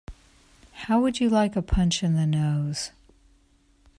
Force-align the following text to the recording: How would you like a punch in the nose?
How 0.71 0.99
would 0.99 1.19
you 1.19 1.29
like 1.29 1.55
a 1.55 1.61
punch 1.61 2.01
in 2.01 2.15
the 2.15 2.25
nose? 2.25 2.89